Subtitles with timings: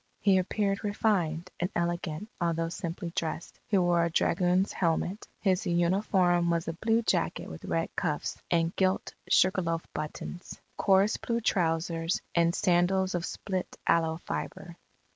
[0.19, 3.59] He appeared refined and elegant although simply dressed.
[3.67, 5.27] He wore a dragoon's helmet.
[5.41, 11.17] His uniform was a blue jacket with red cuffs and gilt sugar loaf buttons; coarse
[11.17, 14.75] blue trousers; and sandals of split aloe fibre.